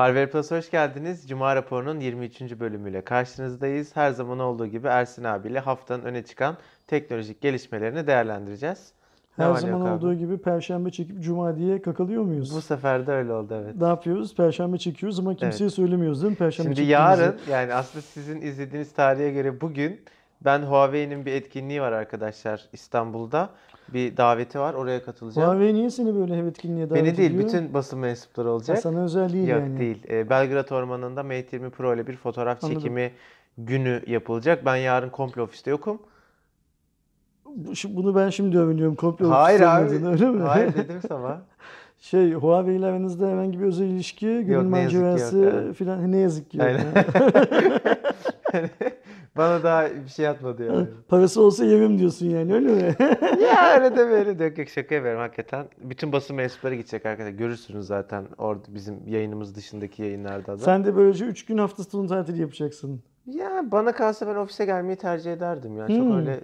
[0.00, 1.28] Harvard Plus hoş geldiniz.
[1.28, 2.40] Cuma raporunun 23.
[2.40, 3.96] bölümüyle karşınızdayız.
[3.96, 8.92] Her zaman olduğu gibi Ersin abiyle haftanın öne çıkan teknolojik gelişmelerini değerlendireceğiz.
[9.38, 9.94] Ne Her zaman yok abi?
[9.94, 12.56] olduğu gibi perşembe çekip cuma diye kakalıyor muyuz?
[12.56, 13.76] Bu sefer de öyle oldu evet.
[13.76, 14.34] Ne yapıyoruz?
[14.36, 16.36] Perşembe çekiyoruz ama kimseye söylemiyoruz değil mi?
[16.36, 20.00] Perşembe Şimdi yarın yani aslında sizin izlediğiniz tarihe göre bugün
[20.44, 23.50] ben Huawei'nin bir etkinliği var arkadaşlar İstanbul'da.
[23.88, 25.48] Bir daveti var oraya katılacağım.
[25.48, 27.48] Huawei niye seni böyle hem etkinliğe davet Beni değil ediyor?
[27.48, 28.78] bütün basın mensupları Ha, olacak.
[28.78, 29.78] sana özel değil Yok yani.
[29.80, 30.02] değil.
[30.10, 32.80] Ee, Belgrad Ormanı'nda Mate 20 Pro ile bir fotoğraf Anladım.
[32.82, 33.12] çekimi
[33.58, 34.64] günü yapılacak.
[34.66, 35.98] Ben yarın komple ofiste yokum.
[37.88, 38.94] Bunu ben şimdi öğreniyorum.
[38.94, 39.80] Komple Hayır abi.
[39.84, 40.42] olmadığını, öyle mi?
[40.42, 41.42] Hayır dedim sana.
[41.98, 46.66] Şey Huawei ile aranızda herhangi bir özel ilişki, gönül macerası filan ne yazık ki yok.
[46.66, 46.84] Aynen.
[49.36, 50.86] Bana daha bir şey atmadı yani.
[51.08, 52.96] Parası olsa yemem diyorsun yani öyle mi?
[53.42, 55.66] ya öyle deme öyle de yok yok şaka yapıyorum hakikaten.
[55.82, 57.38] Bütün basın mensupları gidecek arkadaşlar.
[57.38, 60.58] Görürsünüz zaten orada bizim yayınımız dışındaki yayınlarda da.
[60.58, 63.00] Sen de böylece 3 gün hafta sonu tatili yapacaksın.
[63.26, 65.88] Ya bana kalsa ben ofise gelmeyi tercih ederdim ya.
[65.88, 66.16] Çok Hmm.
[66.16, 66.40] öyle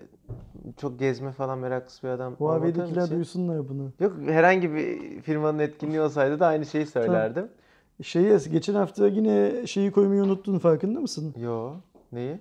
[0.80, 3.16] çok gezme falan meraklısı bir adam Huawei'dekiler için.
[3.16, 3.92] duysunlar bunu.
[4.00, 7.48] Yok herhangi bir firmanın etkinliği olsaydı da aynı şeyi söylerdim.
[8.02, 11.34] Şeyi geçen hafta yine şeyi koymayı unuttun farkında mısın?
[11.42, 11.72] Yo.
[12.12, 12.38] Neyi?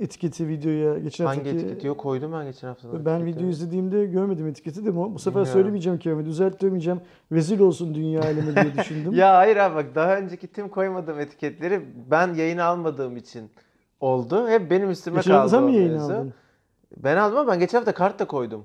[0.00, 1.56] Etiketi videoya geçen Hangi haftaki...
[1.58, 1.86] etiketi?
[1.86, 3.04] Yok koydum ben geçen hafta.
[3.04, 5.52] Ben video izlediğimde görmedim etiketi de bu bu sefer Bilmiyorum.
[5.52, 6.24] söylemeyeceğim Kerem'e.
[6.24, 7.00] Düzeltmeyeceğim.
[7.32, 9.12] Rezil olsun dünya alemi diye düşündüm.
[9.12, 13.50] Ya hayır abi bak daha önceki tüm koymadığım etiketleri ben yayın almadığım için
[14.00, 14.48] oldu.
[14.48, 16.34] Hep benim üstüme Geçen kaldı hafta sen o mi yayın aldın?
[16.96, 18.64] Ben aldım ama ben geçen hafta kart da koydum.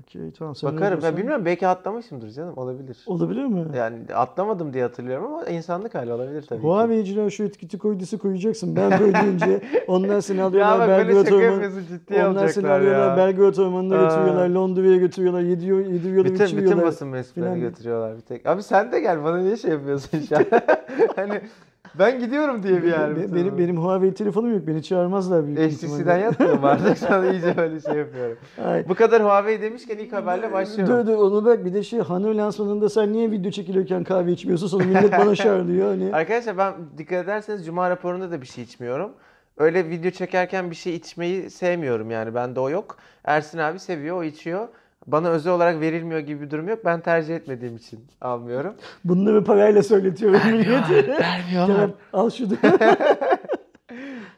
[0.00, 0.54] Okey tamam.
[0.54, 1.00] Sen Bakarım.
[1.00, 2.98] Diyorsan- bilmiyorum belki atlamışımdır canım olabilir.
[3.06, 3.64] Olabilir mi?
[3.76, 6.62] Yani atlamadım diye hatırlıyorum ama insanlık hali olabilir tabii.
[6.62, 8.76] Huawei'ciler şu etiketi koyduysa koyacaksın.
[8.76, 11.52] Ben böyle deyince onlar seni alıyorlar Ya bak böyle Belgrad şaka Ormanı.
[11.52, 13.16] yapıyorsun ciddiye Onlar seni alacaklar alıyorlar ya.
[13.16, 14.04] Belgrad Ormanı'na Aa.
[14.04, 14.48] götürüyorlar.
[14.48, 15.40] Londra'ya götürüyorlar.
[15.40, 16.86] Yediyor, yediriyorlar, Bütün, bütün içiriyorlar.
[16.86, 17.68] basın mensuplarını filan.
[17.70, 18.46] götürüyorlar bir tek.
[18.46, 20.44] Abi sen de gel bana niye şey yapıyorsun şu an?
[21.16, 21.40] hani
[21.98, 23.16] ben gidiyorum diye bir yer.
[23.16, 24.66] Be- benim, benim Huawei telefonum yok.
[24.66, 26.20] Beni çağırmazlar büyük HTC'den ihtimalle.
[26.20, 28.38] yatmıyor mu artık sana iyice böyle şey yapıyorum.
[28.64, 28.88] Ay.
[28.88, 30.96] Bu kadar Huawei demişken ilk haberle başlıyorum.
[30.96, 34.66] Dur dur onu bak bir de şey Hanoi lansmanında sen niye video çekilirken kahve içmiyorsun
[34.66, 36.14] sonra millet bana çağırıyor hani.
[36.14, 39.10] Arkadaşlar ben dikkat ederseniz Cuma raporunda da bir şey içmiyorum.
[39.58, 42.96] Öyle video çekerken bir şey içmeyi sevmiyorum yani bende o yok.
[43.24, 44.68] Ersin abi seviyor o içiyor.
[45.06, 46.84] Bana özel olarak verilmiyor gibi bir durum yok.
[46.84, 48.74] Ben tercih etmediğim için almıyorum.
[49.04, 51.08] Bunları parayla söyletiyorum millete.
[51.08, 51.90] Vermiyorlar.
[52.12, 52.52] Al şunu.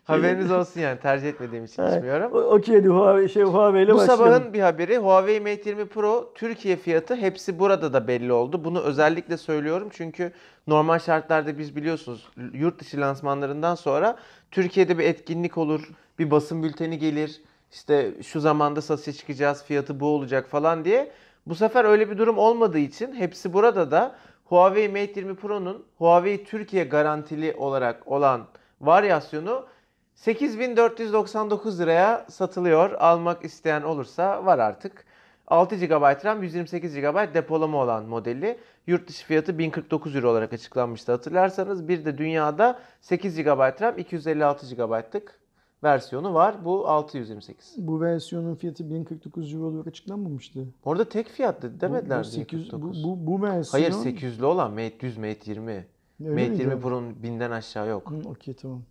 [0.04, 2.32] Haberiniz olsun yani tercih etmediğim için içmiyorum.
[2.32, 4.24] Okey hadi Huawei, şey, Huawei ile Bu başlayalım.
[4.24, 8.64] sabahın bir haberi Huawei Mate 20 Pro Türkiye fiyatı hepsi burada da belli oldu.
[8.64, 10.32] Bunu özellikle söylüyorum çünkü
[10.66, 14.16] normal şartlarda biz biliyorsunuz yurt dışı lansmanlarından sonra
[14.50, 17.40] Türkiye'de bir etkinlik olur, bir basın bülteni gelir.
[17.72, 21.12] İşte şu zamanda satışa çıkacağız, fiyatı bu olacak falan diye.
[21.46, 26.44] Bu sefer öyle bir durum olmadığı için hepsi burada da Huawei Mate 20 Pro'nun Huawei
[26.44, 28.46] Türkiye garantili olarak olan
[28.80, 29.66] varyasyonu
[30.14, 32.90] 8499 liraya satılıyor.
[32.90, 35.04] Almak isteyen olursa var artık.
[35.46, 38.58] 6 GB RAM, 128 GB depolama olan modeli.
[38.86, 41.88] Yurt dışı fiyatı 1049 euro olarak açıklanmıştı hatırlarsanız.
[41.88, 45.41] Bir de dünyada 8 GB RAM, 256 GB'lık
[45.84, 46.64] versiyonu var.
[46.64, 47.74] Bu 628.
[47.78, 50.60] Bu versiyonun fiyatı 1049 euro olarak açıklanmamıştı.
[50.84, 53.04] Orada tek fiyattı demediler bu, bu, 800, bu, 1049.
[53.04, 53.82] bu, bu versiyon.
[53.82, 55.70] Hayır 800'lü olan Mate 100, Mate 20.
[55.72, 55.84] Öyle
[56.30, 56.62] Mate miydi?
[56.62, 58.12] 20 Pro'nun 1000'den aşağı yok.
[58.26, 58.82] Okey tamam.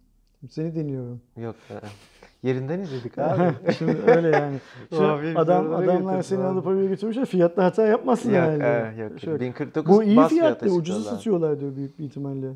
[0.50, 1.22] Seni deniyorum.
[1.38, 1.56] Yok.
[1.70, 1.76] e,
[2.48, 3.74] Yerinden izledik abi.
[3.78, 4.58] Şimdi öyle yani.
[4.90, 6.48] Şu Huawei adam adamlar seni abi.
[6.48, 7.26] alıp oraya götürmüşler.
[7.26, 8.96] Fiyatta hata yapmasın Yok, herhalde.
[8.98, 9.20] e, yok.
[9.20, 9.40] Şöyle.
[9.40, 10.36] 1049 Bu iyi fiyatlı.
[10.36, 12.48] fiyat Ucuzu satıyorlar diyor büyük bir ihtimalle.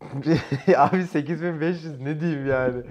[0.76, 2.82] Abi 8500 ne diyeyim yani.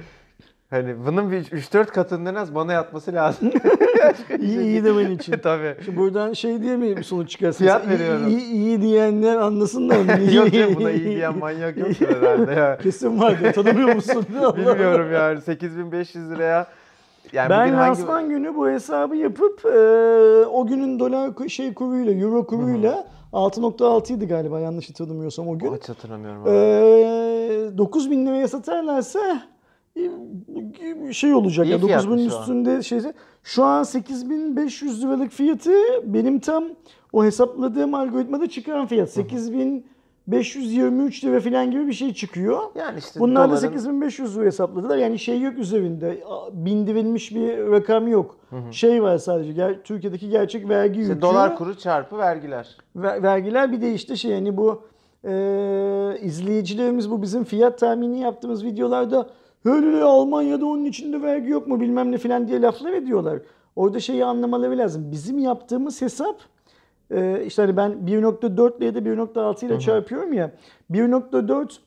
[0.70, 3.52] Hani bunun bir 3-4 katından az bana yatması lazım.
[4.40, 5.36] İyi iyi demen için.
[5.44, 5.76] Tabii.
[5.86, 7.58] Şimdi buradan şey diye mi sonuç çıkarsın?
[7.66, 8.28] Fiyat veriyorum.
[8.28, 9.98] İyi, iyi, iyi diyenler anlasınlar.
[9.98, 10.12] mı?
[10.34, 12.78] yok canım buna iyi diyen manyak yok herhalde ya.
[12.78, 13.54] Kesin vardır.
[13.54, 14.26] Tanımıyor musun?
[14.58, 16.68] Bilmiyorum yani 8500 liraya.
[17.34, 19.80] Yani Ben bugün hangi- lansman günü bu hesabı yapıp e,
[20.46, 25.76] o günün dolar şey kuruyla, euro kuruyla 6.6 idi galiba yanlış hatırlamıyorsam o gün.
[25.76, 26.50] Hiç hatırlamıyorum abi.
[26.50, 29.57] E, 9 bin liraya satarlarsa e,
[31.12, 32.42] şey olacak İyi ya 9 fiyatmış bin şu an.
[32.42, 33.00] üstünde şey
[33.44, 35.72] şu an 8500 liralık fiyatı
[36.04, 36.64] benim tam
[37.14, 42.60] o hesapladığım algoritmada çıkan fiyat 8523 lira falan gibi bir şey çıkıyor.
[42.76, 44.98] Yani işte Bunlar da doların- 8500 lira hesapladılar.
[44.98, 46.24] Yani şey yok üzerinde.
[46.54, 48.36] Bindirilmiş bir rakam yok.
[48.72, 49.52] Şey var sadece.
[49.52, 51.22] ger- Türkiye'deki gerçek vergi işte yükü.
[51.22, 52.78] dolar kuru çarpı vergiler.
[52.96, 54.82] ver- vergiler bir de işte şey yani bu
[55.24, 55.32] e,
[56.22, 59.30] izleyicilerimiz bu bizim fiyat tahmini yaptığımız videolarda
[59.66, 63.40] öyle Almanya'da onun içinde vergi yok mu bilmem ne falan diye laflar ediyorlar.
[63.76, 65.12] Orada şeyi anlamaları lazım.
[65.12, 66.36] Bizim yaptığımız hesap
[67.12, 70.52] e, işte hani ben 1.4 ile da 1.6 ile çarpıyorum ya
[70.92, 71.78] 1.4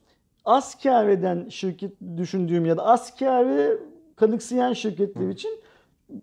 [0.45, 3.81] az kar eden şirket düşündüğüm ya da az karı
[4.17, 5.51] kanıksayan şirketler için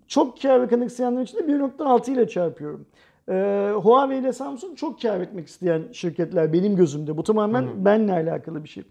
[0.08, 2.86] çok kar ve kanıksayanlar için de 1.6 ile çarpıyorum.
[3.30, 7.18] Ee, Huawei ile Samsung çok kar etmek isteyen şirketler benim gözümde.
[7.18, 8.84] Bu tamamen benimle alakalı bir şey.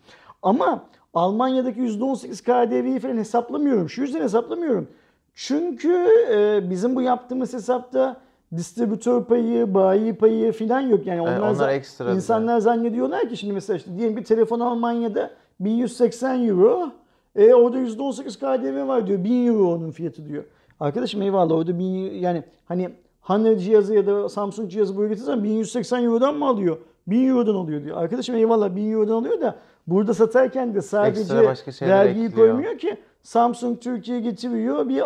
[0.43, 0.85] Ama
[1.17, 3.89] Almanya'daki %18 KDV'yi falan hesaplamıyorum.
[3.91, 4.89] Şu yüzden hesaplamıyorum.
[5.35, 8.17] Çünkü e, bizim bu yaptığımız hesapta
[8.57, 11.07] distribütör payı, bayi payı falan yok.
[11.07, 12.15] Yani onlar, onlar za- ekstra bir de.
[12.15, 15.31] insanlar zannediyorlar ki şimdi mesela işte diyelim bir telefon Almanya'da
[15.61, 16.91] 1180 euro.
[17.37, 19.25] E orada %18 KDV var diyor.
[19.25, 20.45] 1000 euro onun fiyatı diyor.
[20.81, 22.91] Arkadaşım eyvallah orada bin, yani hani
[23.21, 26.77] Honor cihazı ya da Samsung cihazı buraya getirsen 1180 eurodan mı alıyor?
[27.07, 27.97] 1000 eurodan alıyor diyor.
[27.97, 31.35] Arkadaşım eyvallah 1000 eurodan alıyor da burada satarken de sadece
[31.83, 32.97] vergiyi koymuyor ki.
[33.23, 35.03] Samsung Türkiye getiriyor bir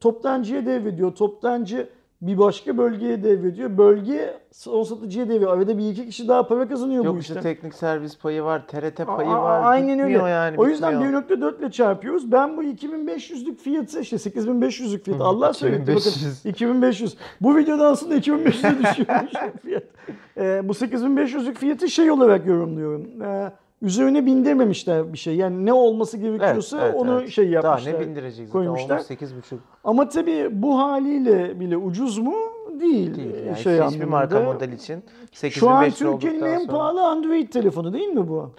[0.00, 1.14] toptancıya devrediyor.
[1.14, 1.88] Toptancı
[2.22, 3.78] bir başka bölgeye devrediyor.
[3.78, 5.56] Bölge son satıcıya deviriyor.
[5.56, 7.34] Arada bir iki kişi daha para kazanıyor bu Yok işte.
[7.34, 9.62] işte teknik servis payı var, TRT payı Aa, var.
[9.64, 10.18] Aynen öyle.
[10.18, 10.56] Yani.
[10.58, 11.22] o yüzden bitmiyor.
[11.22, 12.32] 1.4 ile çarpıyoruz.
[12.32, 16.46] Ben bu 2500'lük fiyatı işte 8500'lük fiyatı Allah söyletti bakın 2500.
[16.46, 17.16] 2500.
[17.40, 19.32] Bu videoda aslında 2500'e düşüyormuş
[19.62, 19.82] fiyat.
[20.38, 23.22] Ee, bu 8500'lük fiyatı şey olarak yorumluyorum.
[23.22, 23.52] Ee,
[23.82, 25.36] üzerine bindirmemişler bir şey.
[25.36, 27.30] Yani ne olması gerekiyorsa Evet, evet, onu evet.
[27.30, 27.94] şey Daha yapmışlar.
[27.94, 28.96] ne bindirecek zaten koymuşlar.
[28.96, 32.34] olmuş 8,5 Ama tabii bu haliyle bile ucuz mu?
[32.80, 33.14] Değil.
[33.16, 33.34] değil.
[33.46, 34.06] Yani şey hiçbir anlamında.
[34.06, 35.02] marka model için
[35.32, 38.50] 8500 Şu an Türkiye'nin en sonra- pahalı Android telefonu değil mi bu?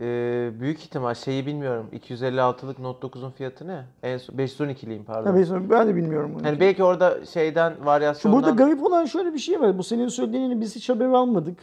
[0.00, 1.86] Ee, büyük ihtimal şeyi bilmiyorum.
[1.92, 3.84] 256'lık Note 9'un fiyatı ne?
[4.02, 5.30] En son 512'liyim pardon.
[5.30, 6.46] Ha, ben- ben de bilmiyorum bunu.
[6.46, 9.78] Yani belki orada şeyden Şu varyasyondan burada garip olan şöyle bir şey var.
[9.78, 11.58] Bu senin söylediğini biz hiç haber almadık.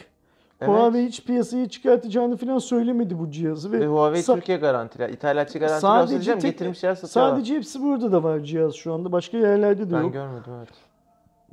[0.64, 0.70] Evet.
[0.76, 3.72] Huawei hiç piyasaya çıkartacağını falan söylemedi bu cihazı.
[3.72, 5.12] Ve ve Huawei sa- Türkiye garantili.
[5.12, 7.36] İthalatçı garantili sadece tek- getirmişler satıyorlar.
[7.36, 9.12] sadece hepsi burada da var cihaz şu anda.
[9.12, 10.14] Başka yerlerde de ben yok.
[10.14, 10.70] görmedim evet.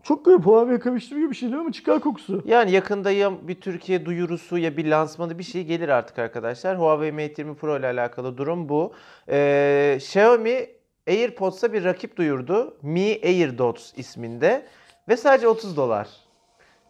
[0.02, 0.46] Çok garip.
[0.46, 2.42] Huawei karıştırıyor bir şeyler ama çıkar kokusu.
[2.44, 6.78] Yani yakında ya bir Türkiye duyurusu ya bir lansmanı bir şey gelir artık arkadaşlar.
[6.78, 8.92] Huawei Mate 20 Pro ile alakalı durum bu.
[9.28, 10.66] Ee, Xiaomi
[11.08, 12.76] AirPods'a bir rakip duyurdu.
[12.82, 14.66] Mi AirDots isminde
[15.08, 16.08] ve sadece 30 dolar.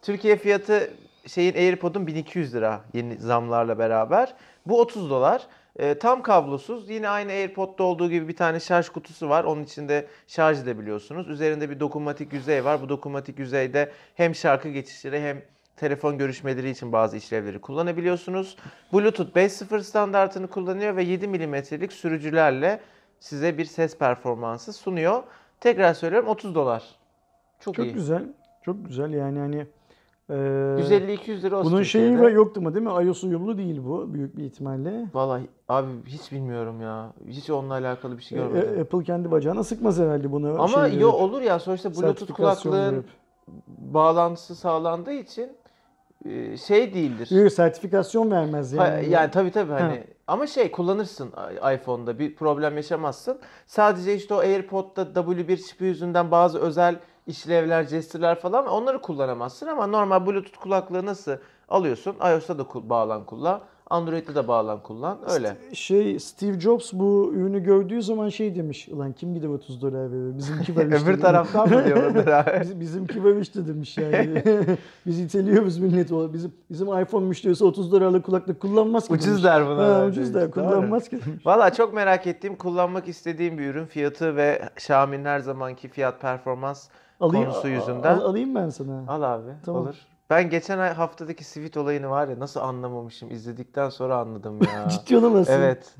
[0.01, 0.89] Türkiye fiyatı
[1.27, 4.33] şeyin AirPod'un 1200 lira yeni zamlarla beraber.
[4.65, 5.47] Bu 30 dolar.
[5.79, 6.89] Ee, tam kablosuz.
[6.89, 9.43] Yine aynı AirPod'da olduğu gibi bir tane şarj kutusu var.
[9.43, 11.29] Onun içinde şarj edebiliyorsunuz.
[11.29, 12.81] Üzerinde bir dokunmatik yüzey var.
[12.81, 15.41] Bu dokunmatik yüzeyde hem şarkı geçişleri hem
[15.75, 18.57] telefon görüşmeleri için bazı işlevleri kullanabiliyorsunuz.
[18.93, 22.79] Bluetooth 5.0 standartını kullanıyor ve 7 milimetrelik sürücülerle
[23.19, 25.23] size bir ses performansı sunuyor.
[25.59, 26.83] Tekrar söylüyorum 30 dolar.
[27.59, 27.93] Çok, Çok iyi.
[27.93, 28.23] güzel.
[28.65, 29.67] Çok güzel yani hani.
[30.31, 32.91] E, 150-200 lira olsun Bunun şeyi var- yoktu mu değil mi?
[33.05, 35.05] iOS uyumlu değil bu büyük bir ihtimalle.
[35.13, 37.13] Vallahi abi hiç bilmiyorum ya.
[37.27, 38.77] Hiç onunla alakalı bir şey E, görmedim.
[38.77, 40.61] e, Apple kendi bacağına sıkmaz herhalde bunu.
[40.61, 43.05] Ama şey yo olur ya sonuçta Bluetooth kulaklığın
[43.77, 45.51] bağlantısı sağlandığı için
[46.25, 47.31] e, şey değildir.
[47.41, 49.09] Yok, sertifikasyon vermez Ha, yani.
[49.09, 50.03] Yani, tabii tabii hani Ha.
[50.27, 51.29] ama şey kullanırsın
[51.75, 53.39] iPhone'da bir problem yaşamazsın.
[53.67, 59.87] Sadece işte o AirPod'da W1 çipi yüzünden bazı özel işlevler, jestirler falan onları kullanamazsın ama
[59.87, 61.31] normal Bluetooth kulaklığı nasıl
[61.69, 62.15] alıyorsun?
[62.33, 65.17] iOS'ta da bağlan kullan, Android'de de bağlan kullan.
[65.31, 65.57] Öyle.
[65.73, 68.89] Şey Steve Jobs bu ürünü gördüğü zaman şey demiş.
[68.91, 70.37] Ulan kim gider 30 dolar verir?
[70.37, 70.97] Bizimki var işte.
[71.09, 72.59] Öbür taraftan mı diyor abi?
[72.61, 74.43] Biz- Bizimki var işte demiş yani.
[75.05, 76.11] Biz iteliyoruz millet.
[76.11, 79.13] O Bizim bizim iPhone müşterisi 30 dolarlık kulaklık kullanmaz ki.
[79.13, 79.43] Ucuz demiş.
[79.43, 81.45] der buna Ha, ucuz der kullanmaz ki demiş.
[81.45, 83.85] Valla çok merak ettiğim, kullanmak istediğim bir ürün.
[83.85, 86.87] Fiyatı ve Xiaomi'nin her zamanki fiyat performans
[87.21, 88.15] Alayım, konusu yüzünden.
[88.17, 89.03] al- alayım ben sana.
[89.07, 89.51] Al abi.
[89.65, 89.81] Tamam.
[89.81, 89.95] Olur.
[90.29, 93.31] Ben geçen ay haftadaki Sweet olayını var ya nasıl anlamamışım.
[93.31, 94.87] izledikten sonra anladım ya.
[94.89, 95.53] Ciddi olamazsın.
[95.53, 95.95] evet.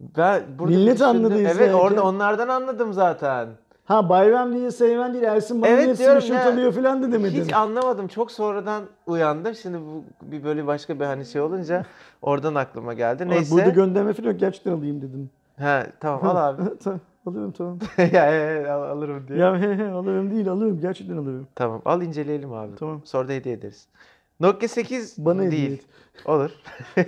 [0.00, 1.16] Ben burada Millet düşündüm.
[1.16, 1.74] anladı Evet izlerken.
[1.74, 3.48] orada onlardan anladım zaten.
[3.84, 6.52] Ha bayram değil, Seymen değil, Ersin bana Evet niye diyorum screenshot ya.
[6.52, 7.44] alıyor falan da demedin.
[7.44, 8.08] Hiç anlamadım.
[8.08, 9.54] Çok sonradan uyandım.
[9.54, 11.84] Şimdi bu bir böyle başka bir hani şey olunca
[12.22, 13.28] oradan aklıma geldi.
[13.28, 13.54] Neyse.
[13.54, 14.40] Burada gönderme falan yok.
[14.40, 15.30] Gerçekten alayım dedim.
[15.56, 16.62] He tamam al abi.
[17.28, 17.78] alırım tamam.
[18.12, 19.38] ya, al- alırım diye.
[19.38, 20.80] ya he he alırım değil alırım.
[20.80, 21.48] Gerçekten alırım.
[21.54, 22.76] Tamam al inceleyelim abi.
[22.76, 23.00] Tamam.
[23.04, 23.86] Sonra da hediye ederiz.
[24.40, 25.72] Nokia 8 Bana hediye değil.
[25.72, 26.26] et.
[26.26, 26.50] Olur.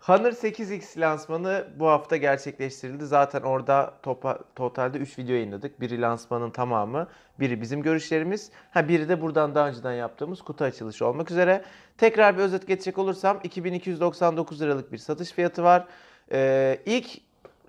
[0.00, 3.06] Honor 8X lansmanı bu hafta gerçekleştirildi.
[3.06, 5.80] Zaten orada topa, totalde 3 video yayınladık.
[5.80, 7.08] Biri lansmanın tamamı,
[7.40, 8.50] biri bizim görüşlerimiz.
[8.70, 11.62] Ha biri de buradan daha önceden yaptığımız kutu açılışı olmak üzere.
[11.98, 15.86] Tekrar bir özet geçecek olursam 2299 liralık bir satış fiyatı var.
[16.32, 17.06] Ee, ilk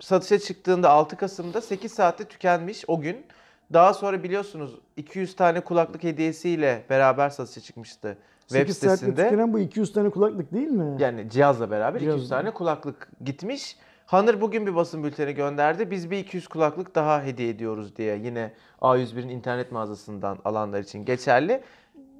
[0.04, 3.26] satışa çıktığında 6 Kasım'da 8 saatte tükenmiş o gün.
[3.72, 9.24] Daha sonra biliyorsunuz 200 tane kulaklık hediyesiyle beraber satışa çıkmıştı web 8 saatte sitesinde.
[9.24, 11.02] tükenen bu 200 tane kulaklık değil mi?
[11.02, 12.16] Yani cihazla beraber Cihazla.
[12.16, 13.76] 200 tane kulaklık gitmiş.
[14.06, 15.90] Honor bugün bir basın bülteni gönderdi.
[15.90, 18.16] Biz bir 200 kulaklık daha hediye ediyoruz diye.
[18.16, 21.62] Yine A101'in internet mağazasından alanlar için geçerli.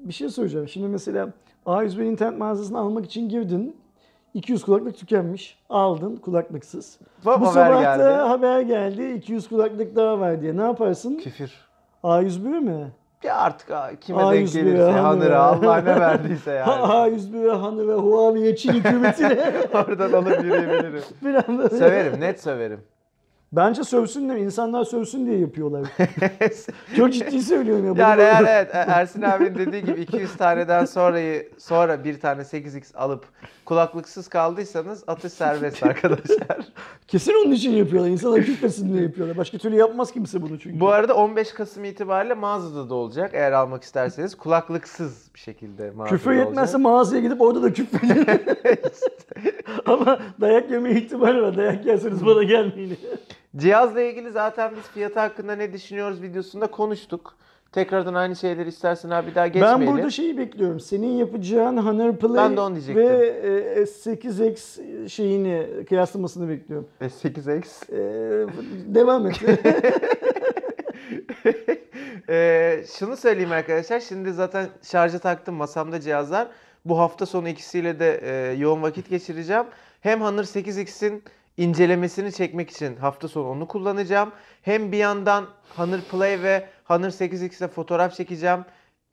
[0.01, 0.69] bir şey söyleyeceğim.
[0.69, 1.29] Şimdi mesela
[1.67, 3.77] A101 internet mağazasını almak için girdin.
[4.35, 5.59] 200 kulaklık tükenmiş.
[5.71, 6.99] Aldın kulaklıksız.
[7.25, 8.03] Hop, Bu haber sabah geldi.
[8.05, 9.13] da haber geldi.
[9.13, 10.57] 200 kulaklık daha var diye.
[10.57, 11.17] Ne yaparsın?
[11.17, 11.51] Küfür.
[12.05, 12.93] A101 mi?
[13.23, 15.05] Ya artık ha, kime A101 denk gelirse, Hanıra.
[15.05, 16.71] Hanıra, Allah ne verdiyse yani.
[16.71, 21.03] A101 Hanı ve Huawei Çin hükümetine Oradan alıp yürüyebilirim.
[21.25, 21.69] bir anda.
[21.79, 22.81] Söverim, net söverim.
[23.57, 25.83] Bence sövsünler, insanlar sövsün diye yapıyorlar.
[26.97, 27.93] Çok ciddi söylüyorum ya.
[27.93, 32.97] bunu yani eğer evet Ersin abinin dediği gibi 200 taneden sonrayı sonra bir tane 8x
[32.97, 33.25] alıp
[33.65, 36.59] kulaklıksız kaldıysanız atış serbest arkadaşlar.
[37.09, 38.11] Kesin onun için yapıyorlar.
[38.11, 39.37] İnsanlar küfresin diye yapıyorlar.
[39.37, 40.81] Başka türlü yapmaz kimse bunu çünkü.
[40.81, 44.35] Bu arada 15 Kasım itibariyle mağazada da olacak eğer almak isterseniz.
[44.35, 46.47] Kulaklıksız bir şekilde mağazada Küfür olacak.
[46.47, 48.27] yetmezse mağazaya gidip orada da küfredin.
[49.87, 51.57] Ama dayak yeme ihtimali var.
[51.57, 52.99] Dayak yerseniz bana gelmeyin.
[53.57, 57.35] Cihazla ilgili zaten biz fiyatı hakkında ne düşünüyoruz videosunda konuştuk.
[57.73, 59.81] Tekrardan aynı şeyleri istersen abi daha geçmeyelim.
[59.81, 60.81] Ben burada şeyi bekliyorum.
[60.81, 63.27] Senin yapacağın Honor Play Ben de onu ve
[63.77, 66.89] e, S8X şeyini kıyaslamasını bekliyorum.
[67.01, 67.93] Ve 8x.
[67.93, 68.01] E,
[68.95, 69.41] devam et.
[72.29, 74.01] Ee, şunu söyleyeyim arkadaşlar.
[74.01, 76.49] Şimdi zaten şarja taktım masamda cihazlar.
[76.85, 79.65] Bu hafta sonu ikisiyle de e, yoğun vakit geçireceğim.
[80.01, 81.23] Hem Honor 8X'in
[81.57, 84.33] incelemesini çekmek için hafta sonu onu kullanacağım.
[84.63, 85.47] Hem bir yandan
[85.77, 88.65] Honor Play ve Honor 8X'le fotoğraf çekeceğim.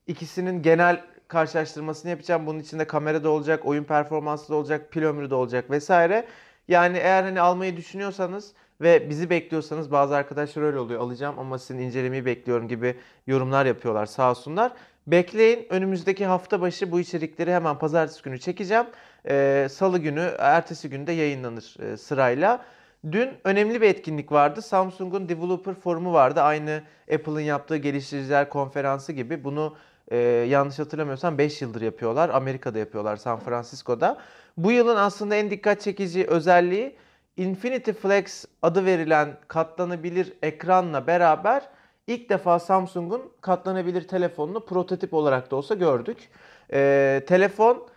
[0.08, 2.48] İkisinin genel karşılaştırmasını yapacağım.
[2.48, 6.28] Bunun içinde kamera da olacak, oyun performansı da olacak, pil ömrü de olacak vesaire.
[6.68, 11.02] Yani eğer hani almayı düşünüyorsanız ve bizi bekliyorsanız bazı arkadaşlar öyle oluyor.
[11.02, 14.72] Alacağım ama sizin incelemeyi bekliyorum gibi yorumlar yapıyorlar sağ olsunlar.
[15.08, 18.86] Bekleyin önümüzdeki hafta başı bu içerikleri hemen pazartesi günü çekeceğim.
[19.29, 22.65] Ee, Salı günü, ertesi günde yayınlanır e, sırayla.
[23.12, 24.62] Dün önemli bir etkinlik vardı.
[24.62, 26.41] Samsung'un Developer Forumu vardı.
[26.41, 26.81] Aynı
[27.13, 29.43] Apple'ın yaptığı geliştiriciler konferansı gibi.
[29.43, 29.75] Bunu
[30.12, 32.29] e, yanlış hatırlamıyorsam 5 yıldır yapıyorlar.
[32.29, 34.17] Amerika'da yapıyorlar, San Francisco'da.
[34.58, 36.96] Bu yılın aslında en dikkat çekici özelliği
[37.38, 41.63] Infinity Flex adı verilen katlanabilir ekranla beraber
[42.08, 46.29] ilk defa Samsung'un katlanabilir telefonunu prototip olarak da olsa gördük.
[46.74, 47.88] Ee, telefon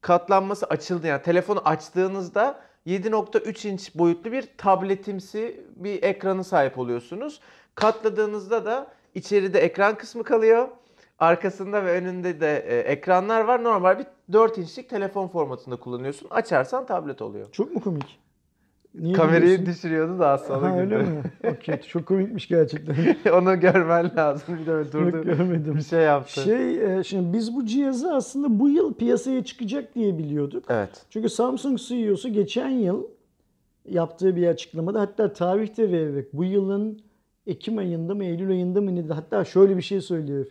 [0.00, 7.40] katlanması açıldı yani telefonu açtığınızda 7.3 inç boyutlu bir tabletimsi bir ekranı sahip oluyorsunuz.
[7.74, 10.68] Katladığınızda da içeride ekran kısmı kalıyor.
[11.18, 13.64] Arkasında ve önünde de e, ekranlar var.
[13.64, 16.28] Normal bir 4 inçlik telefon formatında kullanıyorsun.
[16.30, 17.52] Açarsan tablet oluyor.
[17.52, 18.23] Çok mu komik?
[18.94, 19.66] Niye Kamerayı gülüyorsun?
[19.66, 21.22] düşürüyordu da sonra Ha, öyle mi?
[21.52, 21.80] Okey.
[21.80, 22.96] Çok komikmiş gerçekten.
[23.32, 24.58] Onu görmen lazım.
[24.60, 25.22] Bir de böyle Yok durdu.
[25.24, 25.74] görmedim.
[25.74, 26.40] Bir şey yaptı.
[26.40, 30.64] Şey, e, şimdi biz bu cihazı aslında bu yıl piyasaya çıkacak diye biliyorduk.
[30.68, 31.06] Evet.
[31.10, 33.04] Çünkü Samsung CEO'su geçen yıl
[33.88, 37.00] yaptığı bir açıklamada hatta tarihte vererek bu yılın
[37.46, 39.12] Ekim ayında mı Eylül ayında mı ne.
[39.14, 40.46] Hatta şöyle bir şey söylüyor.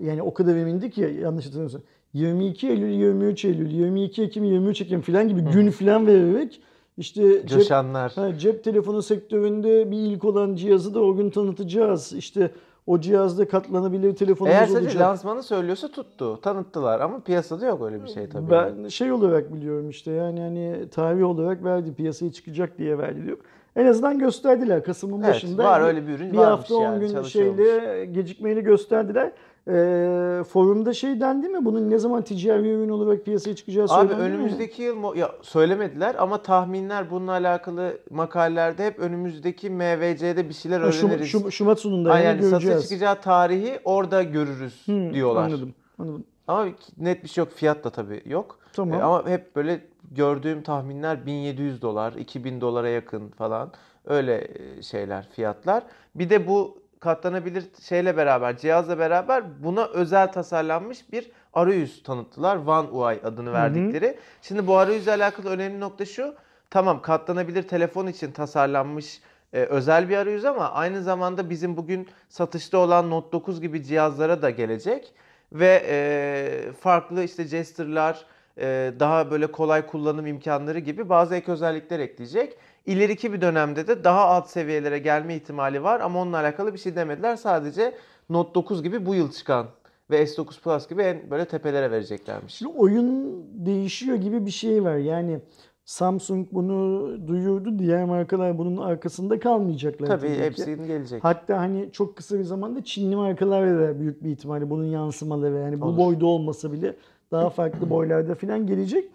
[0.00, 1.82] Yani o kadar emindi ki yanlış hatırlamıyorsam.
[2.12, 6.60] 22 Eylül, 23 Eylül, 22 Ekim, 23 Ekim falan gibi gün falan vererek
[6.96, 8.12] işte cep, Coşanlar.
[8.14, 12.12] ha, cep telefonu sektöründe bir ilk olan cihazı da o gün tanıtacağız.
[12.12, 12.50] İşte
[12.86, 15.02] o cihazda katlanabilir telefonumuz Eğer sadece olacak.
[15.02, 16.40] lansmanı söylüyorsa tuttu.
[16.40, 18.50] Tanıttılar ama piyasada yok öyle bir şey tabii.
[18.50, 23.38] Ben şey olarak biliyorum işte yani hani tarih olarak verdi piyasaya çıkacak diye verdi diyor.
[23.76, 25.64] En azından gösterdiler Kasım'ın Evet, başında.
[25.64, 27.58] var öyle bir ürün Bir hafta 10 yani, gün çalışıyormuş.
[27.66, 29.32] şeyle gecikmeyle gösterdiler.
[29.68, 31.64] Ee, forumda şey dendi mi?
[31.64, 34.20] Bunun ne zaman ticari ürün olarak piyasaya çıkacağı Abi söylendi mi?
[34.22, 40.80] önümüzdeki yıl mo- ya söylemediler ama tahminler bununla alakalı makalelerde hep önümüzdeki MVC'de bir şeyler
[40.80, 41.28] Ha, Şum- öğreniriz.
[41.32, 42.82] Şum- Şubat sonunda yani, yani satışa göreceğiz.
[42.82, 45.44] çıkacağı tarihi orada görürüz Hı, diyorlar.
[45.44, 45.74] Anladım.
[45.98, 46.24] Anladım.
[46.48, 46.66] Ama
[46.98, 47.52] net bir şey yok.
[47.52, 48.58] Fiyat da tabii yok.
[48.72, 49.00] Tamam.
[49.00, 49.80] E, ama hep böyle
[50.12, 53.72] gördüğüm tahminler 1700 dolar, 2000 dolara yakın falan.
[54.06, 55.82] Öyle e, şeyler, fiyatlar.
[56.14, 62.56] Bir de bu katlanabilir şeyle beraber, cihazla beraber buna özel tasarlanmış bir arayüz tanıttılar.
[62.56, 64.18] One UI adını verdikleri.
[64.42, 66.34] Şimdi bu arayüzle alakalı önemli nokta şu.
[66.70, 69.20] Tamam katlanabilir telefon için tasarlanmış
[69.52, 74.42] e, özel bir arayüz ama aynı zamanda bizim bugün satışta olan Note 9 gibi cihazlara
[74.42, 75.12] da gelecek
[75.52, 78.24] ve e, farklı işte gesture'lar,
[78.58, 82.56] e, daha böyle kolay kullanım imkanları gibi bazı ek özellikler ekleyecek.
[82.86, 86.96] İleriki bir dönemde de daha alt seviyelere gelme ihtimali var ama onunla alakalı bir şey
[86.96, 87.36] demediler.
[87.36, 87.94] Sadece
[88.30, 89.66] Note 9 gibi bu yıl çıkan
[90.10, 92.54] ve S9 Plus gibi en böyle tepelere vereceklermiş.
[92.54, 94.96] Şimdi oyun değişiyor gibi bir şey var.
[94.96, 95.40] Yani
[95.84, 97.78] Samsung bunu duyurdu.
[97.78, 100.06] Diğer markalar bunun arkasında kalmayacaklar.
[100.06, 100.42] Tabii ki.
[100.42, 101.24] hepsinin gelecek.
[101.24, 105.80] Hatta hani çok kısa bir zamanda Çinli markalar da büyük bir ihtimalle bunun yansımaları yani
[105.80, 105.98] bu Olur.
[105.98, 106.96] boyda olmasa bile
[107.30, 109.10] daha farklı boylarda falan gelecek.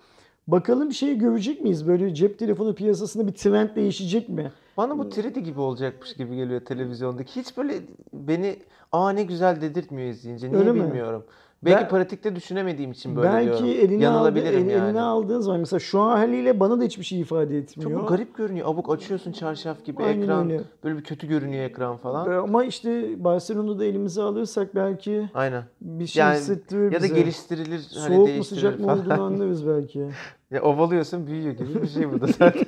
[0.51, 1.87] Bakalım şey görecek miyiz?
[1.87, 4.51] Böyle cep telefonu piyasasında bir trend değişecek mi?
[4.77, 7.41] Bana bu 3D gibi olacakmış gibi geliyor televizyondaki.
[7.41, 7.73] Hiç böyle
[8.13, 8.55] beni
[8.91, 10.49] aa ne güzel dedirtmiyor izleyince.
[10.49, 10.83] Niye Öyle mi?
[10.83, 11.23] bilmiyorum.
[11.65, 13.65] Belki Ben- pratikte düşünemediğim için böyle Belki diyorum.
[13.85, 14.71] eline, aldı, el- yani.
[14.71, 17.91] eline aldığın zaman mesela şu an haliyle bana da hiçbir şey ifade etmiyor.
[17.99, 18.67] Çok garip görünüyor.
[18.69, 20.49] Abuk açıyorsun çarşaf gibi Aynen ekran.
[20.51, 20.63] öyle.
[20.83, 22.29] Böyle bir kötü görünüyor ekran falan.
[22.43, 25.63] Ama işte Barcelona'da elimize alırsak belki Aynen.
[25.81, 27.15] bir şey Yani hissettirir ya da bize.
[27.15, 30.09] geliştirilir, hani Soğuk mu sıcak mı olduğunu anlarız belki.
[30.51, 32.65] Ya ovalıyorsun büyüyor gibi bir şey bu da zaten.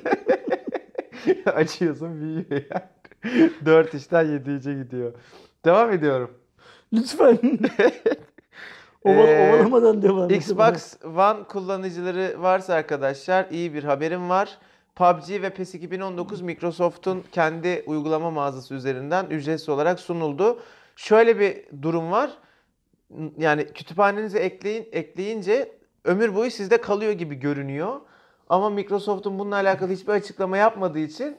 [1.54, 3.50] Açıyorsun büyüyor yani.
[3.66, 5.12] 4 işten 7'ye gidiyor.
[5.64, 6.30] Devam ediyorum.
[6.92, 7.38] Lütfen.
[9.04, 10.30] Oval, Ee, ovalamadan devam.
[10.30, 14.58] Xbox One kullanıcıları varsa arkadaşlar iyi bir haberim var.
[14.96, 20.60] PUBG ve PES 2019 Microsoft'un kendi uygulama mağazası üzerinden ücretsiz olarak sunuldu.
[20.96, 22.30] Şöyle bir durum var.
[23.38, 25.72] Yani kütüphanenize ekleyin, ekleyince
[26.04, 28.00] ömür boyu sizde kalıyor gibi görünüyor.
[28.48, 31.36] Ama Microsoft'un bununla alakalı hiçbir açıklama yapmadığı için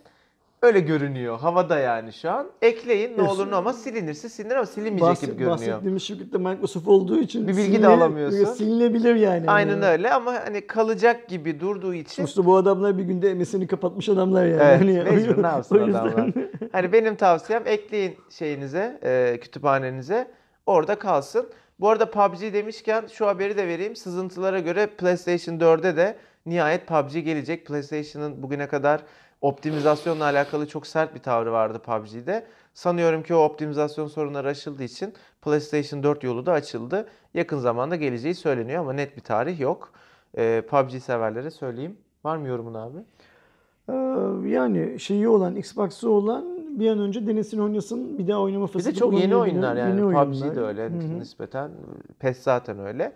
[0.64, 1.40] öyle görünüyor.
[1.40, 2.48] Havada yani şu an.
[2.62, 5.58] Ekleyin ne olur ne olmaz silinirse silinir ama silinmeyecek Bahset- gibi görünüyor.
[5.58, 8.46] Bahsettiğimiz şirket de Microsoft olduğu için Bir bilgi de alamıyorsun.
[8.46, 9.44] Silinebilir yani.
[9.50, 9.86] Aynen Yani.
[9.86, 14.46] öyle ama hani kalacak gibi durduğu için Sonuçta bu adamlar bir günde MS'ini kapatmış adamlar
[14.46, 14.62] yani.
[14.64, 16.32] Evet, Hani mecbur, ne yapsın o yüzden- adamlar?
[16.72, 20.28] hani benim tavsiyem ekleyin şeyinize, e, kütüphanenize.
[20.66, 21.46] Orada kalsın.
[21.80, 23.96] Bu arada PUBG demişken şu haberi de vereyim.
[23.96, 26.16] Sızıntılara göre PlayStation 4'e de
[26.46, 27.66] nihayet PUBG gelecek.
[27.66, 29.02] PlayStation'ın bugüne kadar
[29.44, 32.46] optimizasyonla alakalı çok sert bir tavrı vardı PUBG'de.
[32.74, 37.08] Sanıyorum ki o optimizasyon sorunları aşıldığı için PlayStation 4 yolu da açıldı.
[37.34, 39.92] Yakın zamanda geleceği söyleniyor ama net bir tarih yok.
[40.38, 41.98] E, PUBG severlere söyleyeyim.
[42.24, 42.98] Var mı yorumun abi?
[43.90, 43.94] Ee,
[44.50, 48.18] yani şeyi olan, Xbox'ı olan bir an önce denesin oynasın.
[48.18, 49.90] Bir daha oynama Bir fırsatı de çok yeni oyunlar yani.
[49.90, 50.68] Yeni PUBG de oyunlar.
[50.68, 51.20] öyle Hı hı.
[51.20, 51.72] nispeten.
[52.20, 53.14] PES zaten öyle.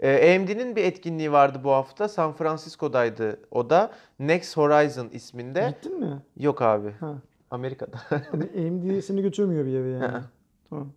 [0.00, 2.08] Ee, AMD'nin bir etkinliği vardı bu hafta.
[2.08, 3.90] San Francisco'daydı o da.
[4.18, 5.74] Next Horizon isminde.
[5.82, 6.22] Gittin mi?
[6.36, 6.90] Yok abi.
[7.00, 7.14] Ha.
[7.50, 7.96] Amerika'da.
[8.32, 10.04] AMD seni götürmüyor bir yere yani.
[10.04, 10.22] Hı.
[10.70, 10.88] Tamam.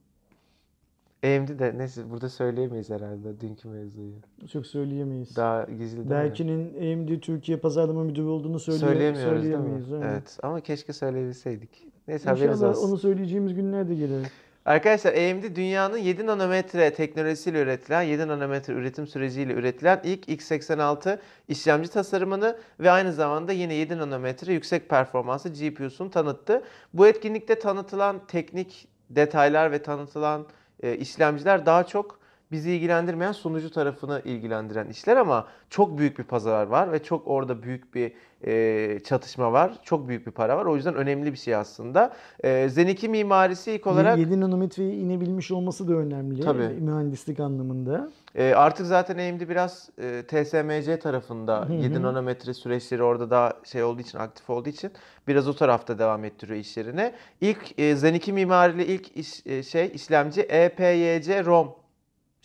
[1.26, 4.14] AMD de neyse burada söyleyemeyiz herhalde dünkü mevzuyu.
[4.52, 5.36] Çok söyleyemeyiz.
[5.36, 6.10] Daha gizli?
[6.10, 9.62] Berkin'in AMD Türkiye pazarlama müdürü olduğunu söyleye- Söyleyemiyoruz değil mi?
[9.62, 9.94] söyleyemeyiz.
[9.94, 10.08] aynen.
[10.14, 11.70] Evet ama keşke söyleyebilseydik.
[12.08, 12.90] Neyse haberiniz İnşallah olsun.
[12.90, 14.28] onu söyleyeceğimiz günler de gelir.
[14.66, 21.90] Arkadaşlar AMD dünyanın 7 nanometre teknolojisiyle üretilen, 7 nanometre üretim süreciyle üretilen ilk x86 işlemci
[21.90, 26.62] tasarımını ve aynı zamanda yine 7 nanometre yüksek performanslı GPU'sunu tanıttı.
[26.94, 30.46] Bu etkinlikte tanıtılan teknik detaylar ve tanıtılan
[30.86, 32.20] e, işlemciler daha çok
[32.56, 37.64] bizi ilgilendirmeyen sunucu tarafını ilgilendiren işler ama çok büyük bir pazar var ve çok orada
[37.64, 38.12] büyük bir
[38.48, 39.74] e, çatışma var.
[39.84, 40.66] Çok büyük bir para var.
[40.66, 42.14] O yüzden önemli bir şey aslında.
[42.44, 46.42] E, Zen 2 mimarisi ilk olarak 7 nanometreye inebilmiş olması da önemli.
[46.42, 46.68] Tabii.
[46.68, 48.10] Mühendislik anlamında.
[48.36, 51.74] E, artık zaten AMD biraz e, TSMC tarafında Hı hı.
[51.74, 54.92] 7 nanometre süreçleri orada daha şey olduğu için aktif olduğu için
[55.28, 57.14] biraz o tarafta devam ettiriyor işlerini.
[57.42, 61.85] İlk e, Zen 2 mimarili ilk iş, e, şey işlemci EPYC ROM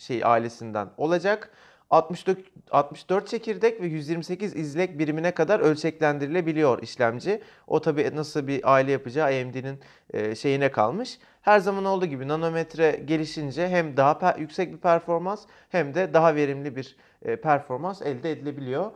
[0.01, 1.49] şey ailesinden olacak.
[1.89, 2.39] 64
[2.71, 7.41] 64 çekirdek ve 128 izlek birimine kadar ölçeklendirilebiliyor işlemci.
[7.67, 9.79] O tabii nasıl bir aile yapacağı AMD'nin
[10.13, 11.19] e, şeyine kalmış.
[11.41, 16.75] Her zaman olduğu gibi nanometre gelişince hem daha yüksek bir performans hem de daha verimli
[16.75, 18.91] bir e, performans elde edilebiliyor.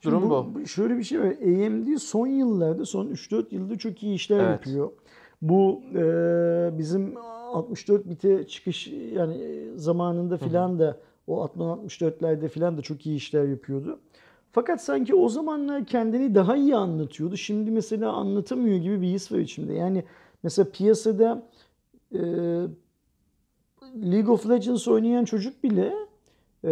[0.00, 0.66] Şimdi Durum bu.
[0.66, 1.26] Şöyle bir şey var.
[1.26, 4.50] AMD son yıllarda, son 3-4 yılda çok iyi işler Evet.
[4.50, 4.90] yapıyor.
[5.42, 6.02] Bu e,
[6.78, 7.14] bizim
[7.52, 13.44] 64 bite çıkış yani e, zamanında filan da o 60-64'lerde filan da çok iyi işler
[13.44, 14.00] yapıyordu.
[14.52, 17.36] Fakat sanki o zamanlar kendini daha iyi anlatıyordu.
[17.36, 19.72] Şimdi mesela anlatamıyor gibi bir his var içimde.
[19.74, 20.04] Yani
[20.42, 21.42] mesela piyasada
[22.14, 22.20] e,
[23.96, 25.94] League of Legends oynayan çocuk bile
[26.64, 26.68] e,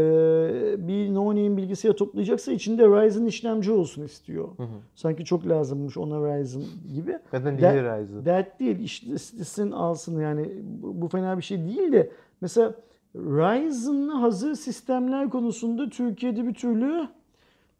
[0.89, 4.49] bir no-name bilgisayar toplayacaksa içinde Ryzen işlemci olsun istiyor.
[4.95, 6.63] Sanki çok lazımmış ona Ryzen
[6.95, 7.19] gibi.
[7.61, 8.25] Ya da Der- Ryzen.
[8.25, 10.51] Dert değil istesin alsın yani
[10.83, 12.75] bu, bu fena bir şey değil de mesela
[13.17, 17.09] Ryzen'lı hazır sistemler konusunda Türkiye'de bir türlü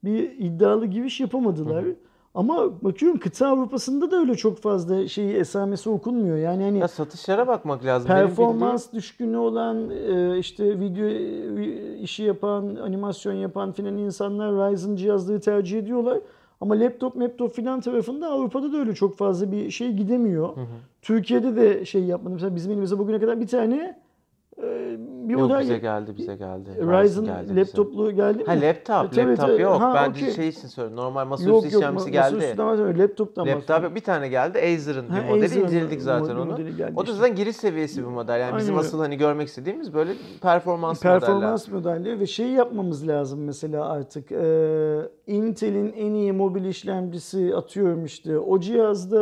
[0.05, 1.85] bir iddialı giriş yapamadılar.
[2.37, 6.37] Ama bakıyorum kıta Avrupa'sında da öyle çok fazla şeyi esamesi okunmuyor.
[6.37, 8.09] Yani hani Ya satışlara bakmak lazım.
[8.09, 15.41] Performans düşkünü olan e, işte video e, işi yapan, animasyon yapan filan insanlar Ryzen cihazları
[15.41, 16.19] tercih ediyorlar.
[16.61, 20.49] Ama laptop, laptop filan tarafında Avrupa'da da öyle çok fazla bir şey gidemiyor.
[21.03, 22.35] Türkiye'de de şey yapmadı.
[22.35, 23.99] Mesela bizim elimize bugüne kadar bir tane
[25.29, 26.71] bir Yok model bize geldi bize geldi.
[26.81, 27.61] Ryzen geldi bize.
[27.61, 28.45] laptoplu geldi mi?
[28.47, 29.63] Ha laptop, Tabii, laptop tabii.
[29.63, 29.81] yok.
[29.81, 30.31] Ha, ben okey.
[30.31, 30.97] şey için söylüyorum.
[31.05, 32.35] Normal masaüstü işlemcisi geldi.
[32.35, 32.99] masaüstünden bahsediyorum.
[32.99, 33.95] Laptoptan Laptop yok.
[33.95, 34.59] bir tane geldi.
[34.59, 36.45] Acer'ın bir modeli Acer'ın inceledik zaten onu.
[36.45, 38.41] modeli O da zaten giriş seviyesi bir model.
[38.41, 38.89] Yani bizim Aynen öyle.
[38.89, 40.13] asıl hani görmek istediğimiz böyle
[40.43, 41.21] performans, modeller.
[41.21, 44.47] Performans modelleri ve şey yapmamız lazım mesela artık e,
[45.27, 49.19] Intel'in en iyi mobil işlemcisi atıyorum işte o cihazda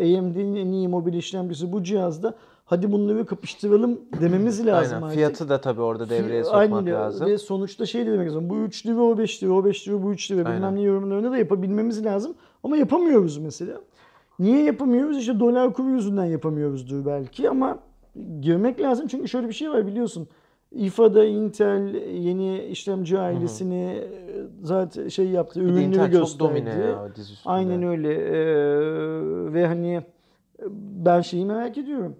[0.00, 2.34] e, AMD'nin en iyi mobil işlemcisi bu cihazda
[2.66, 5.06] hadi bunları kapıştıralım dememiz lazım Aynen.
[5.06, 5.16] artık.
[5.16, 7.26] Fiyatı da tabii orada devreye sokmak Aynen lazım.
[7.26, 8.50] Ve sonuçta şey de demek lazım.
[8.50, 10.56] Bu 3 lira, o 5 lira, o 5 lira, bu 3 lira Aynen.
[10.56, 12.34] bilmem ne yorumlarını da yapabilmemiz lazım.
[12.64, 13.80] Ama yapamıyoruz mesela.
[14.38, 15.18] Niye yapamıyoruz?
[15.18, 17.78] İşte dolar kuru yüzünden yapamıyoruzdur belki ama
[18.40, 19.06] girmek lazım.
[19.06, 20.28] Çünkü şöyle bir şey var biliyorsun.
[20.72, 24.08] İFA'da Intel yeni işlemci ailesini e,
[24.62, 26.30] zaten şey yaptı, Bir ürünleri Intel gösterdi.
[26.30, 27.08] çok domine ya.
[27.44, 28.12] Aynen öyle.
[28.14, 30.02] Ee, ve hani
[31.04, 32.16] ben şeyi merak ediyorum.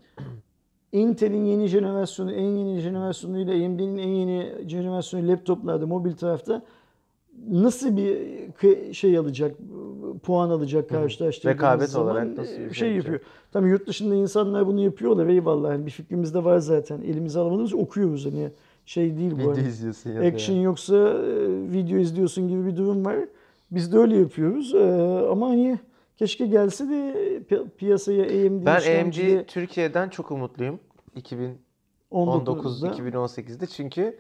[0.92, 6.62] Intel'in yeni jenerasyonu, en yeni jenerasyonuyla AMD'nin en yeni jenerasyonu laptoplarda, mobil tarafta
[7.50, 9.56] nasıl bir şey alacak,
[10.22, 13.20] puan alacak karşılaştırdığımız Rekabet zaman olarak nasıl bir e, şey şey yapıyor.
[13.52, 15.70] Tabii yurt dışında insanlar bunu yapıyorlar eyvallah.
[15.70, 17.00] Yani bir fikrimiz de var zaten.
[17.02, 18.50] Elimize alamadığımız okuyoruz hani
[18.86, 19.36] şey değil bu.
[19.36, 20.62] Video hani izliyorsun ya action ya.
[20.62, 23.16] yoksa e, video izliyorsun gibi bir durum var.
[23.70, 24.74] Biz de öyle yapıyoruz.
[24.74, 25.78] E, ama hani
[26.16, 27.12] keşke gelse de
[27.50, 30.80] pi- piyasaya AMD Ben işlemcili AMD Türkiye'den çok umutluyum.
[32.12, 32.88] 19'da.
[32.88, 34.18] 2019-2018'de çünkü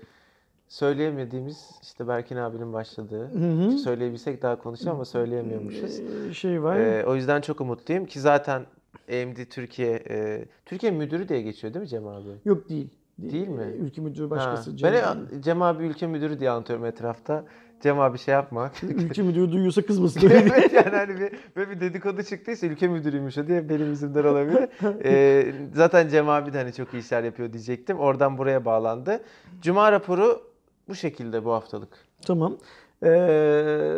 [0.68, 3.28] söyleyemediğimiz işte Berkin abinin başladığı.
[3.28, 3.78] Hı hı.
[3.78, 6.00] Söyleyebilsek daha konuşalım ama söyleyemiyormuşuz.
[6.30, 6.76] E, şey var.
[6.76, 8.66] Ee, o yüzden çok umutluyum ki zaten
[9.08, 12.28] AMD Türkiye e, Türkiye müdürü diye geçiyor değil mi Cem abi?
[12.44, 12.88] Yok değil.
[13.18, 13.62] Değil mi?
[13.62, 14.76] E, Ülke müdürü Ha, başkası.
[14.76, 15.42] Cem ben değil.
[15.42, 17.44] Cem abi ülke müdürü diye anlatıyorum etrafta.
[17.86, 18.70] Cem abi şey yapma.
[18.82, 20.20] Ülke müdürü duyuyorsa kızmasın.
[20.30, 24.68] evet yani hani bir, böyle bir dedikodu çıktıysa ülke müdürüymüş o diye benim yüzümden olabilir.
[25.04, 27.98] Ee, zaten Cem abi de hani çok iyi işler yapıyor diyecektim.
[27.98, 29.20] Oradan buraya bağlandı.
[29.62, 30.42] Cuma raporu
[30.88, 31.88] bu şekilde bu haftalık.
[32.26, 32.56] tamam.
[33.02, 33.08] Ee,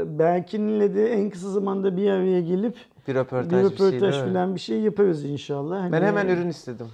[0.06, 2.74] Berkin'le de en kısa zamanda bir araya gelip
[3.08, 4.32] Bir bir röportaj bir, röportaj şey değil mi?
[4.32, 5.84] falan bir şey yaparız inşallah.
[5.84, 6.86] Ben Hani hemen ürün istedim.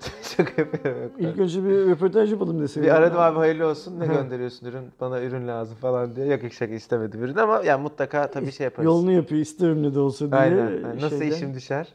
[0.22, 1.02] Şaka yapıyorum.
[1.02, 1.12] yok.
[1.18, 2.90] İlk önce bir röportaj yapalım deseydin.
[2.90, 6.26] Bir aradım abi hayırlı olsun ne gönderiyorsun ürün bana ürün lazım falan diye.
[6.26, 8.86] Yok yok şaka istemedim ürün ama yani mutlaka tabii şey yaparız.
[8.86, 10.40] Yolunu yapıyor isterim ne de olsa diye.
[10.40, 10.70] Aynen.
[10.70, 11.36] Yani nasıl şeyden.
[11.36, 11.94] işim düşer?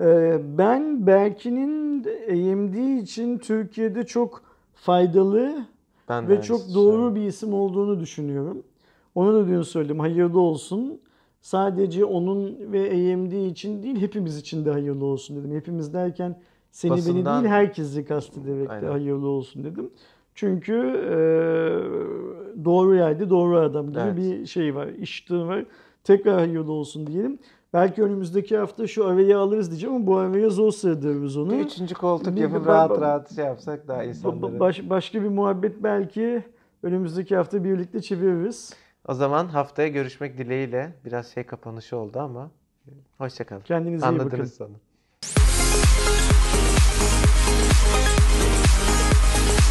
[0.00, 4.42] Ee, ben Berkin'in AMD için Türkiye'de çok
[4.74, 5.66] faydalı
[6.08, 8.62] Ben ve çok doğru bir isim olduğunu düşünüyorum.
[9.14, 10.00] Onu da dün söyledim.
[10.00, 11.00] Hayırlı olsun.
[11.40, 15.56] Sadece onun ve AMD için değil hepimiz için de hayırlı olsun dedim.
[15.56, 19.90] Hepimiz derken seni Basından- beni değil herkesi kastederek de hayırlı olsun dedim.
[20.34, 20.74] Çünkü
[21.10, 21.14] e,
[22.64, 24.16] doğru yerde doğru adam gibi Evet.
[24.16, 24.86] bir şey var.
[24.88, 25.64] İşte var.
[26.04, 27.38] Tekrar hayırlı olsun diyelim.
[27.72, 31.50] Belki önümüzdeki hafta şu arayı alırız diyeceğim ama bu araya zor sığdırırız onu.
[31.50, 34.60] Bir üçüncü koltuk Bir- yapıp rahat ba- rahat şey yapsak daha insanları.
[34.60, 36.42] baş- başka bir muhabbet belki
[36.82, 38.72] önümüzdeki hafta birlikte çeviririz.
[39.08, 40.92] O zaman haftaya görüşmek dileğiyle.
[41.04, 42.50] Biraz şey kapanışı oldu ama
[43.18, 43.60] hoşçakalın.
[43.60, 44.48] Kendinize iyi bakın.